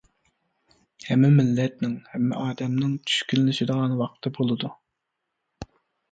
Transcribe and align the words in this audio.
ھەممە 1.07 1.29
مىللەتنىڭ، 1.33 1.91
ھەممە 2.13 2.39
ئادەمنىڭ 2.45 2.95
چۈشكۈنلىشىدىغان 3.11 3.93
ۋاقتى 3.99 4.33
بولىدۇ. 4.39 4.71